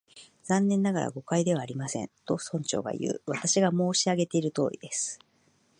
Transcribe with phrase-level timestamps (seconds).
[0.47, 3.21] 「残念ながら、誤解ではありません」と、村長がいう。
[3.31, 5.19] 「私が申し上げているとおりです」